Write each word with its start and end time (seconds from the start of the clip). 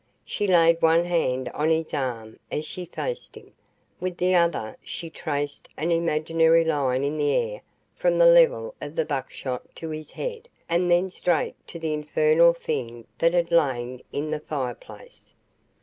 She 0.25 0.47
laid 0.47 0.81
one 0.81 1.05
hand 1.05 1.49
on 1.49 1.69
his 1.69 1.93
arm, 1.93 2.39
as 2.51 2.65
she 2.65 2.85
faced 2.85 3.35
him. 3.37 3.51
With 3.99 4.17
the 4.17 4.33
other 4.33 4.75
she 4.81 5.11
traced 5.11 5.69
an 5.77 5.91
imaginary 5.91 6.65
line 6.65 7.03
in 7.03 7.17
the 7.19 7.31
air 7.35 7.61
from 7.95 8.17
the 8.17 8.25
level 8.25 8.73
of 8.81 8.95
the 8.95 9.05
buckshot 9.05 9.75
to 9.75 9.89
his 9.91 10.09
head 10.09 10.49
and 10.67 10.89
then 10.89 11.11
straight 11.11 11.53
to 11.67 11.77
the 11.77 11.93
infernal 11.93 12.51
thing 12.53 13.05
that 13.19 13.35
had 13.35 13.51
lain 13.51 14.01
in 14.11 14.31
the 14.31 14.39
fireplace. 14.39 15.35